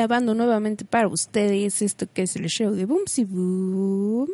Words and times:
Grabando 0.00 0.34
nuevamente 0.34 0.86
para 0.86 1.08
ustedes 1.08 1.82
esto 1.82 2.06
que 2.10 2.22
es 2.22 2.34
el 2.34 2.46
show 2.46 2.72
de 2.72 2.86
Boomsy 2.86 3.24
Boom. 3.24 4.30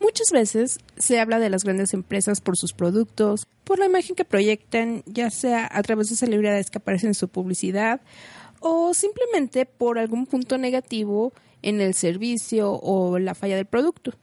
Muchas 0.00 0.30
veces 0.32 0.78
se 0.96 1.20
habla 1.20 1.38
de 1.38 1.50
las 1.50 1.62
grandes 1.62 1.92
empresas 1.92 2.40
por 2.40 2.56
sus 2.56 2.72
productos, 2.72 3.46
por 3.64 3.78
la 3.78 3.84
imagen 3.84 4.16
que 4.16 4.24
proyectan, 4.24 5.02
ya 5.04 5.28
sea 5.28 5.68
a 5.70 5.82
través 5.82 6.08
de 6.08 6.16
celebridades 6.16 6.70
que 6.70 6.78
aparecen 6.78 7.08
en 7.08 7.14
su 7.14 7.28
publicidad 7.28 8.00
o 8.60 8.94
simplemente 8.94 9.66
por 9.66 9.98
algún 9.98 10.24
punto 10.24 10.56
negativo 10.56 11.34
en 11.60 11.82
el 11.82 11.92
servicio 11.92 12.72
o 12.72 13.18
la 13.18 13.34
falla 13.34 13.56
del 13.56 13.66
producto. 13.66 14.14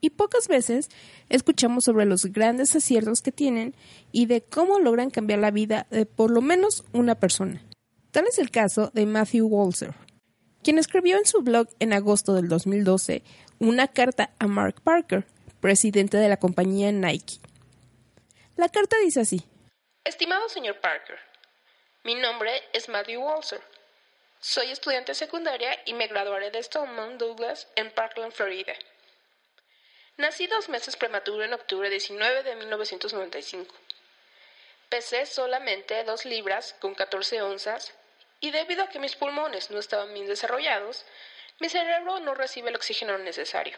Y 0.00 0.10
pocas 0.10 0.48
veces 0.48 0.88
escuchamos 1.28 1.84
sobre 1.84 2.06
los 2.06 2.24
grandes 2.24 2.74
aciertos 2.74 3.20
que 3.20 3.32
tienen 3.32 3.74
y 4.12 4.24
de 4.24 4.40
cómo 4.40 4.78
logran 4.78 5.10
cambiar 5.10 5.40
la 5.40 5.50
vida 5.50 5.86
de 5.90 6.06
por 6.06 6.30
lo 6.30 6.40
menos 6.40 6.84
una 6.94 7.16
persona. 7.16 7.67
Tal 8.10 8.26
es 8.26 8.38
el 8.38 8.50
caso 8.50 8.90
de 8.94 9.04
Matthew 9.04 9.46
Walser, 9.46 9.92
quien 10.64 10.78
escribió 10.78 11.18
en 11.18 11.26
su 11.26 11.42
blog 11.42 11.68
en 11.78 11.92
agosto 11.92 12.32
del 12.34 12.48
2012 12.48 13.22
una 13.58 13.88
carta 13.88 14.30
a 14.38 14.46
Mark 14.46 14.80
Parker, 14.82 15.26
presidente 15.60 16.16
de 16.16 16.28
la 16.28 16.38
compañía 16.38 16.90
Nike. 16.90 17.36
La 18.56 18.70
carta 18.70 18.96
dice 18.98 19.20
así: 19.20 19.42
Estimado 20.04 20.48
señor 20.48 20.80
Parker, 20.80 21.18
mi 22.04 22.14
nombre 22.14 22.50
es 22.72 22.88
Matthew 22.88 23.20
Walser. 23.20 23.60
Soy 24.40 24.70
estudiante 24.70 25.14
secundaria 25.14 25.78
y 25.84 25.92
me 25.92 26.06
graduaré 26.06 26.50
de 26.50 26.62
Stoneman 26.62 27.18
Douglas 27.18 27.68
en 27.76 27.90
Parkland, 27.90 28.32
Florida. 28.32 28.72
Nací 30.16 30.46
dos 30.46 30.68
meses 30.68 30.96
prematuro 30.96 31.44
en 31.44 31.52
octubre 31.52 31.90
19 31.90 32.42
de 32.42 32.56
1995. 32.56 33.74
Pesé 34.88 35.26
solamente 35.26 36.02
2 36.04 36.24
libras 36.24 36.74
con 36.80 36.94
14 36.94 37.42
onzas 37.42 37.92
y 38.40 38.50
debido 38.50 38.84
a 38.84 38.88
que 38.88 38.98
mis 38.98 39.16
pulmones 39.16 39.70
no 39.70 39.78
estaban 39.78 40.14
bien 40.14 40.26
desarrollados, 40.26 41.04
mi 41.58 41.68
cerebro 41.68 42.20
no 42.20 42.34
recibe 42.34 42.70
el 42.70 42.76
oxígeno 42.76 43.18
necesario. 43.18 43.76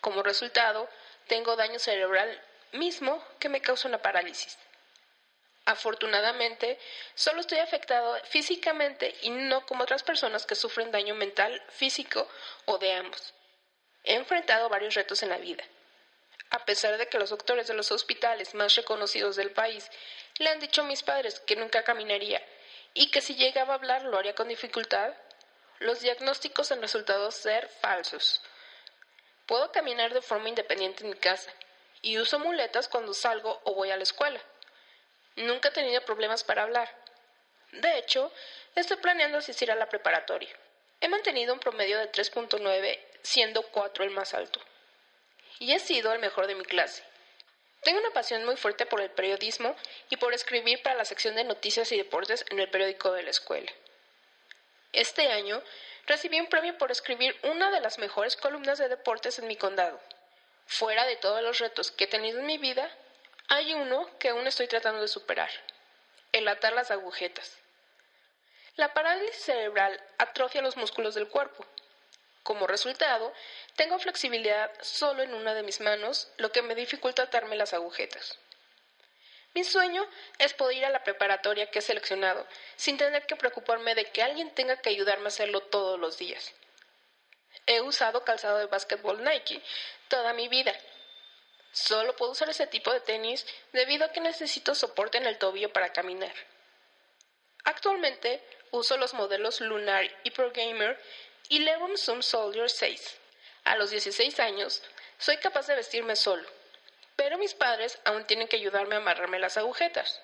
Como 0.00 0.22
resultado, 0.22 0.88
tengo 1.26 1.56
daño 1.56 1.78
cerebral 1.78 2.40
mismo 2.72 3.24
que 3.38 3.48
me 3.48 3.60
causa 3.60 3.88
una 3.88 4.02
parálisis. 4.02 4.58
Afortunadamente, 5.64 6.78
solo 7.14 7.40
estoy 7.40 7.58
afectado 7.58 8.18
físicamente 8.24 9.14
y 9.22 9.30
no 9.30 9.64
como 9.66 9.84
otras 9.84 10.02
personas 10.02 10.44
que 10.44 10.56
sufren 10.56 10.90
daño 10.90 11.14
mental, 11.14 11.62
físico 11.70 12.28
o 12.66 12.78
de 12.78 12.92
ambos. 12.92 13.32
He 14.04 14.14
enfrentado 14.14 14.68
varios 14.68 14.94
retos 14.94 15.22
en 15.22 15.28
la 15.28 15.38
vida. 15.38 15.64
A 16.52 16.66
pesar 16.66 16.98
de 16.98 17.08
que 17.08 17.18
los 17.18 17.30
doctores 17.30 17.66
de 17.66 17.72
los 17.72 17.90
hospitales 17.92 18.54
más 18.54 18.76
reconocidos 18.76 19.36
del 19.36 19.52
país 19.52 19.90
le 20.38 20.50
han 20.50 20.60
dicho 20.60 20.82
a 20.82 20.84
mis 20.84 21.02
padres 21.02 21.40
que 21.40 21.56
nunca 21.56 21.82
caminaría 21.82 22.44
y 22.92 23.10
que 23.10 23.22
si 23.22 23.36
llegaba 23.36 23.72
a 23.72 23.76
hablar 23.76 24.02
lo 24.02 24.18
haría 24.18 24.34
con 24.34 24.48
dificultad, 24.48 25.14
los 25.78 26.00
diagnósticos 26.00 26.70
han 26.70 26.82
resultado 26.82 27.30
ser 27.30 27.68
falsos. 27.68 28.42
Puedo 29.46 29.72
caminar 29.72 30.12
de 30.12 30.20
forma 30.20 30.50
independiente 30.50 31.04
en 31.04 31.10
mi 31.10 31.16
casa 31.16 31.50
y 32.02 32.18
uso 32.18 32.38
muletas 32.38 32.86
cuando 32.86 33.14
salgo 33.14 33.62
o 33.64 33.74
voy 33.74 33.90
a 33.90 33.96
la 33.96 34.02
escuela. 34.02 34.40
Nunca 35.36 35.70
he 35.70 35.72
tenido 35.72 36.04
problemas 36.04 36.44
para 36.44 36.64
hablar. 36.64 36.94
De 37.72 37.98
hecho, 37.98 38.30
estoy 38.74 38.98
planeando 38.98 39.38
asistir 39.38 39.70
a 39.70 39.74
la 39.74 39.88
preparatoria. 39.88 40.54
He 41.00 41.08
mantenido 41.08 41.54
un 41.54 41.60
promedio 41.60 41.98
de 41.98 42.12
3.9, 42.12 43.00
siendo 43.22 43.62
4 43.62 44.04
el 44.04 44.10
más 44.10 44.34
alto. 44.34 44.60
Y 45.58 45.72
he 45.72 45.78
sido 45.78 46.12
el 46.12 46.18
mejor 46.18 46.46
de 46.46 46.54
mi 46.54 46.64
clase. 46.64 47.02
Tengo 47.82 47.98
una 47.98 48.10
pasión 48.10 48.44
muy 48.44 48.56
fuerte 48.56 48.86
por 48.86 49.00
el 49.00 49.10
periodismo 49.10 49.74
y 50.08 50.16
por 50.16 50.34
escribir 50.34 50.82
para 50.82 50.96
la 50.96 51.04
sección 51.04 51.34
de 51.34 51.44
noticias 51.44 51.90
y 51.90 51.96
deportes 51.96 52.44
en 52.50 52.60
el 52.60 52.70
periódico 52.70 53.12
de 53.12 53.24
la 53.24 53.30
escuela. 53.30 53.70
Este 54.92 55.32
año 55.32 55.62
recibí 56.06 56.38
un 56.38 56.46
premio 56.46 56.78
por 56.78 56.92
escribir 56.92 57.36
una 57.42 57.70
de 57.70 57.80
las 57.80 57.98
mejores 57.98 58.36
columnas 58.36 58.78
de 58.78 58.88
deportes 58.88 59.38
en 59.38 59.48
mi 59.48 59.56
condado. 59.56 60.00
Fuera 60.66 61.04
de 61.06 61.16
todos 61.16 61.42
los 61.42 61.58
retos 61.58 61.90
que 61.90 62.04
he 62.04 62.06
tenido 62.06 62.38
en 62.38 62.46
mi 62.46 62.58
vida, 62.58 62.88
hay 63.48 63.74
uno 63.74 64.08
que 64.18 64.28
aún 64.28 64.46
estoy 64.46 64.68
tratando 64.68 65.00
de 65.00 65.08
superar, 65.08 65.50
el 66.32 66.46
atar 66.46 66.72
las 66.72 66.90
agujetas. 66.90 67.58
La 68.76 68.94
parálisis 68.94 69.42
cerebral 69.42 70.00
atrofia 70.18 70.62
los 70.62 70.76
músculos 70.76 71.14
del 71.14 71.28
cuerpo. 71.28 71.66
Como 72.42 72.66
resultado, 72.66 73.32
tengo 73.76 73.98
flexibilidad 73.98 74.70
solo 74.80 75.22
en 75.22 75.34
una 75.34 75.54
de 75.54 75.62
mis 75.62 75.80
manos, 75.80 76.28
lo 76.38 76.50
que 76.50 76.62
me 76.62 76.74
dificulta 76.74 77.24
atarme 77.24 77.56
las 77.56 77.72
agujetas. 77.72 78.38
Mi 79.54 79.64
sueño 79.64 80.08
es 80.38 80.54
poder 80.54 80.78
ir 80.78 80.84
a 80.86 80.90
la 80.90 81.04
preparatoria 81.04 81.70
que 81.70 81.80
he 81.80 81.82
seleccionado, 81.82 82.46
sin 82.76 82.96
tener 82.96 83.26
que 83.26 83.36
preocuparme 83.36 83.94
de 83.94 84.06
que 84.06 84.22
alguien 84.22 84.50
tenga 84.54 84.78
que 84.78 84.90
ayudarme 84.90 85.26
a 85.26 85.28
hacerlo 85.28 85.60
todos 85.60 86.00
los 86.00 86.16
días. 86.16 86.54
He 87.66 87.80
usado 87.80 88.24
calzado 88.24 88.58
de 88.58 88.66
básquetbol 88.66 89.22
Nike 89.22 89.62
toda 90.08 90.32
mi 90.32 90.48
vida. 90.48 90.74
Solo 91.70 92.16
puedo 92.16 92.32
usar 92.32 92.48
ese 92.48 92.66
tipo 92.66 92.92
de 92.92 93.00
tenis 93.00 93.46
debido 93.72 94.06
a 94.06 94.12
que 94.12 94.20
necesito 94.20 94.74
soporte 94.74 95.18
en 95.18 95.26
el 95.26 95.38
tobillo 95.38 95.72
para 95.72 95.92
caminar. 95.92 96.34
Actualmente 97.64 98.42
uso 98.70 98.96
los 98.96 99.14
modelos 99.14 99.60
Lunar 99.60 100.04
y 100.24 100.30
Pro 100.30 100.50
Gamer 100.50 100.98
y 101.52 101.58
Levon 101.58 101.98
Zoom 101.98 102.22
Soldier 102.22 102.70
6. 102.70 103.18
A 103.64 103.76
los 103.76 103.90
16 103.90 104.40
años 104.40 104.82
soy 105.18 105.36
capaz 105.36 105.66
de 105.66 105.76
vestirme 105.76 106.16
solo, 106.16 106.48
pero 107.14 107.36
mis 107.36 107.52
padres 107.52 107.98
aún 108.06 108.26
tienen 108.26 108.48
que 108.48 108.56
ayudarme 108.56 108.94
a 108.94 108.98
amarrarme 108.98 109.38
las 109.38 109.58
agujetas. 109.58 110.22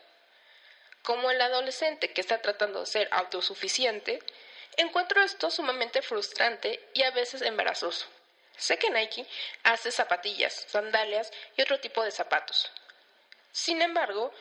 Como 1.03 1.31
el 1.31 1.39
adolescente 1.43 2.15
que 2.15 2.23
está 2.23 2.41
tratando 2.41 2.81
de 2.81 2.87
ser 2.87 3.09
autosuficiente, 3.11 4.23
encuentro 4.79 5.23
esto 5.23 5.51
sumamente 5.51 6.01
frustrante 6.01 6.83
y 6.95 7.03
a 7.03 7.11
veces 7.11 7.43
embarazoso. 7.43 8.07
Sé 8.57 8.79
que 8.79 8.89
Nike 8.89 9.27
hace 9.65 9.93
zapatillas, 9.93 10.65
sandalias 10.69 11.31
y 11.59 11.61
otro 11.61 11.79
tipo 11.79 12.03
de 12.03 12.11
zapatos. 12.11 12.71
Sin 13.53 13.83
embargo, 13.83 14.33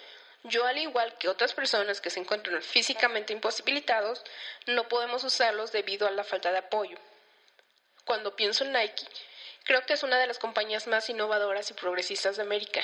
yo 0.43 0.65
al 0.65 0.77
igual 0.77 1.17
que 1.17 1.29
otras 1.29 1.53
personas 1.53 2.01
que 2.01 2.09
se 2.09 2.19
encuentran 2.19 2.61
físicamente 2.61 3.33
imposibilitados, 3.33 4.23
no 4.65 4.87
podemos 4.87 5.23
usarlos 5.23 5.71
debido 5.71 6.07
a 6.07 6.11
la 6.11 6.23
falta 6.23 6.51
de 6.51 6.59
apoyo. 6.59 6.97
Cuando 8.05 8.35
pienso 8.35 8.63
en 8.63 8.73
Nike, 8.73 9.05
creo 9.63 9.85
que 9.85 9.93
es 9.93 10.03
una 10.03 10.17
de 10.19 10.27
las 10.27 10.39
compañías 10.39 10.87
más 10.87 11.09
innovadoras 11.09 11.69
y 11.69 11.73
progresistas 11.73 12.37
de 12.37 12.43
América. 12.43 12.81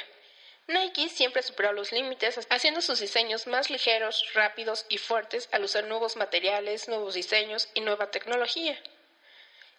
Nike 0.68 1.10
siempre 1.10 1.42
ha 1.42 1.44
superado 1.44 1.74
los 1.74 1.92
límites, 1.92 2.40
haciendo 2.50 2.82
sus 2.82 3.00
diseños 3.00 3.48
más 3.48 3.70
ligeros, 3.70 4.34
rápidos 4.34 4.86
y 4.90 4.98
fuertes 4.98 5.50
al 5.52 5.64
usar 5.64 5.86
nuevos 5.86 6.16
materiales, 6.16 6.88
nuevos 6.88 7.14
diseños 7.14 7.70
y 7.74 7.82
nueva 7.82 8.12
tecnología. 8.12 8.82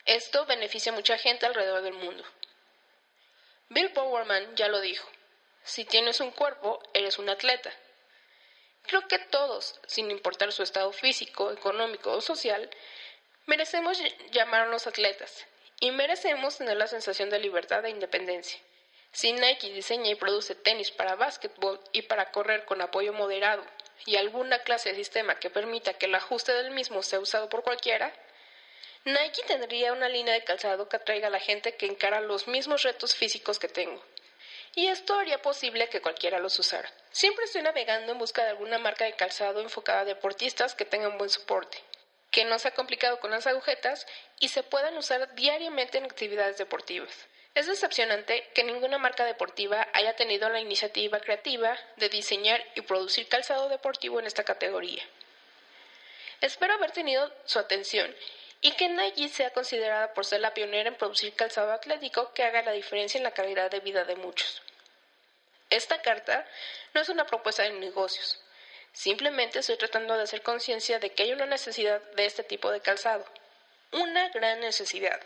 Esto 0.05 0.45
beneficia 0.45 0.93
a 0.93 0.95
mucha 0.95 1.17
gente 1.17 1.47
alrededor 1.47 1.81
del 1.83 1.95
mundo. 1.95 2.23
Bill 3.71 3.89
Bowerman 3.89 4.55
ya 4.57 4.69
lo 4.69 4.81
dijo, 4.81 5.09
si 5.65 5.87
tienes 5.87 6.21
un 6.21 6.31
cuerpo, 6.31 6.83
eres 6.93 7.19
un 7.19 7.31
atleta. 7.31 7.73
Creo 8.83 9.09
que 9.09 9.19
todos, 9.19 9.81
sin 9.87 10.11
importar 10.11 10.53
su 10.53 10.63
estado 10.63 10.93
físico, 10.93 11.51
económico 11.51 12.13
o 12.13 12.21
social, 12.21 12.69
merecemos 13.47 13.99
llamarnos 14.31 14.87
atletas 14.87 15.47
y 15.81 15.91
merecemos 15.91 16.59
tener 16.59 16.77
la 16.77 16.87
sensación 16.87 17.31
de 17.31 17.39
libertad 17.39 17.85
e 17.87 17.91
independencia. 17.91 18.61
Si 19.11 19.33
Nike 19.33 19.73
diseña 19.73 20.11
y 20.11 20.17
produce 20.17 20.55
tenis 20.55 20.91
para 20.91 21.15
básquetbol 21.15 21.81
y 21.93 22.03
para 22.03 22.31
correr 22.31 22.67
con 22.67 22.83
apoyo 22.83 23.15
moderado 23.15 23.65
y 24.05 24.17
alguna 24.17 24.59
clase 24.59 24.91
de 24.91 24.97
sistema 24.97 25.39
que 25.39 25.51
permita 25.51 25.95
que 25.95 26.07
el 26.07 26.15
ajuste 26.15 26.53
del 26.53 26.73
mismo 26.73 27.03
sea 27.03 27.21
usado 27.21 27.49
por 27.49 27.63
cualquiera, 27.63 28.13
Nike 29.05 29.43
tendría 29.47 29.93
una 29.93 30.09
línea 30.09 30.35
de 30.35 30.45
calzado 30.45 30.89
que 30.89 30.97
atraiga 30.97 31.29
a 31.29 31.31
la 31.31 31.41
gente 31.41 31.77
que 31.77 31.87
encara 31.87 32.21
los 32.21 32.49
mismos 32.49 32.83
retos 32.83 33.15
físicos 33.15 33.59
que 33.59 33.69
tengo. 33.69 34.03
Y 34.77 34.89
esto 34.89 35.15
haría 35.15 35.41
posible 35.41 35.89
que 35.89 36.01
cualquiera 36.01 36.41
los 36.41 36.59
usara. 36.59 36.91
Siempre 37.13 37.45
estoy 37.45 37.63
navegando 37.63 38.13
en 38.13 38.19
busca 38.19 38.43
de 38.43 38.51
alguna 38.51 38.79
marca 38.79 39.05
de 39.05 39.15
calzado 39.15 39.61
enfocada 39.61 40.01
a 40.01 40.05
deportistas 40.05 40.75
que 40.75 40.85
tengan 40.85 41.17
buen 41.17 41.31
soporte, 41.31 41.79
que 42.31 42.45
no 42.45 42.59
sea 42.59 42.73
complicado 42.73 43.21
con 43.21 43.31
las 43.31 43.47
agujetas 43.47 44.07
y 44.41 44.49
se 44.49 44.65
puedan 44.65 44.97
usar 44.97 45.35
diariamente 45.37 45.99
en 45.99 46.05
actividades 46.05 46.59
deportivas. 46.59 47.15
Es 47.55 47.69
decepcionante 47.69 48.51
que 48.53 48.65
ninguna 48.65 48.99
marca 48.99 49.25
deportiva 49.25 49.87
haya 49.93 50.17
tenido 50.17 50.49
la 50.49 50.59
iniciativa 50.59 51.21
creativa 51.21 51.79
de 51.97 52.09
diseñar 52.09 52.61
y 52.75 52.81
producir 52.81 53.29
calzado 53.29 53.69
deportivo 53.69 54.19
en 54.19 54.27
esta 54.27 54.43
categoría. 54.43 55.05
Espero 56.41 56.75
haber 56.75 56.91
tenido 56.91 57.33
su 57.45 57.61
atención 57.61 58.13
y 58.65 58.73
que 58.73 58.89
Nike 58.89 59.29
sea 59.29 59.51
considerada 59.51 60.15
por 60.15 60.25
ser 60.25 60.41
la 60.41 60.55
pionera 60.55 60.89
en 60.89 60.95
producir 60.95 61.35
calzado 61.35 61.71
atlético 61.71 62.33
que 62.33 62.45
haga 62.45 62.63
la 62.63 62.73
diferencia 62.73 63.19
en 63.19 63.25
la 63.25 63.33
calidad 63.33 63.71
de 63.71 63.81
vida 63.81 64.07
de 64.07 64.17
muchos. 64.17 64.63
Esta 65.69 66.01
carta 66.01 66.49
no 66.95 67.03
es 67.03 67.11
una 67.11 67.27
propuesta 67.27 67.63
de 67.63 67.73
negocios. 67.73 68.41
Simplemente 68.95 69.59
estoy 69.59 69.77
tratando 69.77 70.17
de 70.17 70.23
hacer 70.23 70.41
conciencia 70.41 70.99
de 70.99 71.11
que 71.11 71.25
hay 71.25 71.35
una 71.35 71.45
necesidad 71.45 72.01
de 72.13 72.25
este 72.25 72.43
tipo 72.43 72.71
de 72.71 72.81
calzado. 72.81 73.27
Una 73.93 74.31
gran 74.31 74.61
necesidad. 74.61 75.21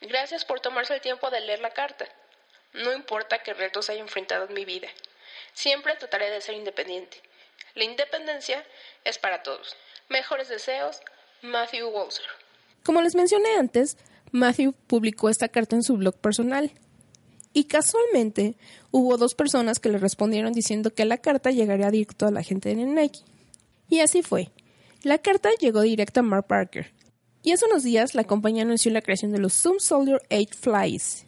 Gracias 0.00 0.44
por 0.44 0.60
tomarse 0.60 0.94
el 0.94 1.00
tiempo 1.00 1.28
de 1.28 1.40
leer 1.40 1.58
la 1.58 1.70
carta. 1.70 2.06
No 2.72 2.92
importa 2.92 3.42
qué 3.42 3.52
retos 3.52 3.90
haya 3.90 4.00
enfrentado 4.00 4.44
en 4.44 4.54
mi 4.54 4.64
vida. 4.64 4.88
Siempre 5.54 5.96
trataré 5.96 6.30
de 6.30 6.40
ser 6.40 6.54
independiente. 6.54 7.20
La 7.74 7.82
independencia 7.82 8.64
es 9.02 9.18
para 9.18 9.42
todos. 9.42 9.76
Mejores 10.08 10.48
deseos, 10.48 11.00
Matthew 11.42 11.88
Walser. 11.88 12.24
Como 12.84 13.02
les 13.02 13.14
mencioné 13.14 13.56
antes, 13.56 13.96
Matthew 14.30 14.74
publicó 14.86 15.28
esta 15.28 15.48
carta 15.48 15.76
en 15.76 15.82
su 15.82 15.96
blog 15.96 16.16
personal. 16.16 16.72
Y 17.52 17.64
casualmente 17.64 18.54
hubo 18.90 19.18
dos 19.18 19.34
personas 19.34 19.78
que 19.78 19.90
le 19.90 19.98
respondieron 19.98 20.52
diciendo 20.52 20.94
que 20.94 21.04
la 21.04 21.18
carta 21.18 21.50
llegaría 21.50 21.90
directo 21.90 22.26
a 22.26 22.30
la 22.30 22.42
gente 22.42 22.74
de 22.74 22.84
Nike. 22.86 23.20
Y 23.88 24.00
así 24.00 24.22
fue. 24.22 24.50
La 25.02 25.18
carta 25.18 25.50
llegó 25.60 25.82
directo 25.82 26.20
a 26.20 26.22
Mark 26.22 26.46
Parker. 26.46 26.92
Y 27.42 27.52
hace 27.52 27.66
unos 27.66 27.82
días 27.82 28.14
la 28.14 28.24
compañía 28.24 28.62
anunció 28.62 28.92
la 28.92 29.02
creación 29.02 29.32
de 29.32 29.38
los 29.38 29.52
Zoom 29.52 29.80
Soldier 29.80 30.22
8 30.30 30.54
Flies, 30.58 31.26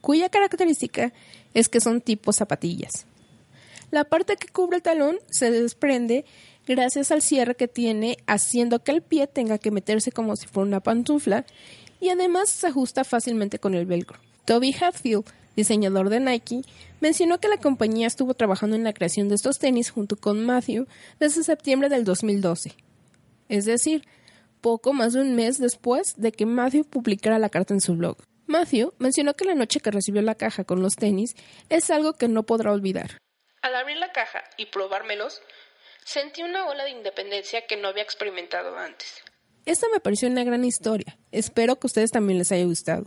cuya 0.00 0.30
característica 0.30 1.12
es 1.52 1.68
que 1.68 1.80
son 1.80 2.00
tipo 2.00 2.32
zapatillas. 2.32 3.06
La 3.90 4.04
parte 4.04 4.36
que 4.36 4.48
cubre 4.48 4.78
el 4.78 4.82
talón 4.82 5.18
se 5.30 5.50
desprende 5.50 6.24
gracias 6.66 7.10
al 7.10 7.22
cierre 7.22 7.54
que 7.54 7.68
tiene, 7.68 8.18
haciendo 8.26 8.82
que 8.82 8.92
el 8.92 9.02
pie 9.02 9.26
tenga 9.26 9.58
que 9.58 9.70
meterse 9.70 10.12
como 10.12 10.36
si 10.36 10.46
fuera 10.46 10.68
una 10.68 10.80
pantufla 10.80 11.44
y 12.00 12.08
además 12.08 12.50
se 12.50 12.66
ajusta 12.66 13.04
fácilmente 13.04 13.58
con 13.58 13.74
el 13.74 13.86
velcro. 13.86 14.18
Toby 14.44 14.74
Hatfield, 14.78 15.24
diseñador 15.56 16.10
de 16.10 16.20
Nike, 16.20 16.62
mencionó 17.00 17.38
que 17.38 17.48
la 17.48 17.56
compañía 17.56 18.06
estuvo 18.06 18.34
trabajando 18.34 18.76
en 18.76 18.84
la 18.84 18.92
creación 18.92 19.28
de 19.28 19.36
estos 19.36 19.58
tenis 19.58 19.90
junto 19.90 20.16
con 20.16 20.44
Matthew 20.44 20.86
desde 21.18 21.44
septiembre 21.44 21.88
del 21.88 22.04
2012. 22.04 22.74
Es 23.48 23.64
decir, 23.64 24.06
poco 24.60 24.92
más 24.92 25.12
de 25.12 25.20
un 25.20 25.34
mes 25.34 25.58
después 25.58 26.14
de 26.16 26.32
que 26.32 26.46
Matthew 26.46 26.84
publicara 26.84 27.38
la 27.38 27.50
carta 27.50 27.74
en 27.74 27.80
su 27.80 27.94
blog. 27.94 28.16
Matthew 28.46 28.92
mencionó 28.98 29.34
que 29.34 29.44
la 29.44 29.54
noche 29.54 29.80
que 29.80 29.90
recibió 29.90 30.20
la 30.22 30.34
caja 30.34 30.64
con 30.64 30.82
los 30.82 30.96
tenis 30.96 31.34
es 31.70 31.90
algo 31.90 32.14
que 32.14 32.28
no 32.28 32.44
podrá 32.44 32.72
olvidar. 32.72 33.18
Al 33.62 33.74
abrir 33.74 33.96
la 33.96 34.12
caja 34.12 34.44
y 34.58 34.66
probármelos, 34.66 35.40
sentí 36.04 36.42
una 36.42 36.66
ola 36.66 36.84
de 36.84 36.90
independencia 36.90 37.66
que 37.66 37.76
no 37.76 37.88
había 37.88 38.02
experimentado 38.02 38.76
antes. 38.76 39.22
Esta 39.66 39.86
me 39.92 40.00
pareció 40.00 40.28
una 40.28 40.44
gran 40.44 40.64
historia. 40.64 41.16
Espero 41.32 41.76
que 41.76 41.86
a 41.86 41.88
ustedes 41.88 42.10
también 42.10 42.38
les 42.38 42.52
haya 42.52 42.64
gustado. 42.64 43.06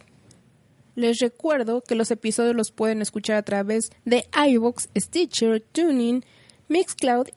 Les 0.96 1.20
recuerdo 1.20 1.82
que 1.82 1.94
los 1.94 2.10
episodios 2.10 2.56
los 2.56 2.72
pueden 2.72 3.04
escuchar 3.04 3.36
a 3.38 3.44
través 3.44 3.92
de 4.06 4.26
iVoox, 4.34 4.88
Stitcher, 4.98 5.62
Tuning, 5.62 6.26
Mixcloud, 6.70 7.28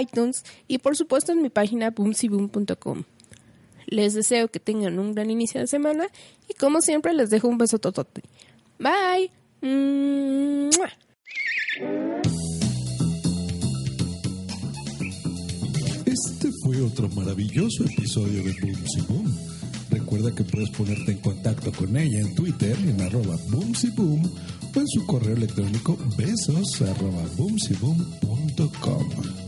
iTunes 0.00 0.44
y 0.68 0.78
por 0.78 0.96
supuesto 0.96 1.32
en 1.32 1.42
mi 1.42 1.48
página 1.48 1.90
boomsyboom.com. 1.90 3.04
Les 3.86 4.14
deseo 4.14 4.48
que 4.48 4.60
tengan 4.60 4.98
un 4.98 5.14
gran 5.14 5.30
inicio 5.30 5.60
de 5.60 5.66
semana 5.66 6.08
y 6.46 6.54
como 6.54 6.80
siempre 6.80 7.12
les 7.12 7.30
dejo 7.30 7.48
un 7.48 7.58
beso 7.58 7.78
totote. 7.78 8.22
Bye. 8.78 9.32
Otro 16.80 17.08
maravilloso 17.08 17.84
episodio 17.84 18.44
de 18.44 18.52
Boomsy 18.60 19.00
Boom. 19.08 19.36
Recuerda 19.90 20.32
que 20.32 20.44
puedes 20.44 20.70
ponerte 20.70 21.12
en 21.12 21.18
contacto 21.18 21.72
con 21.72 21.96
ella 21.96 22.20
en 22.20 22.34
Twitter 22.36 22.78
en 22.86 23.00
arroba 23.00 23.36
Boomsy 23.48 23.90
Boom 23.90 24.30
o 24.74 24.78
en 24.78 24.86
su 24.86 25.04
correo 25.04 25.34
electrónico 25.34 25.98
besos 26.16 26.80
arroba 26.82 27.24
boomsyboom.com. 27.36 29.47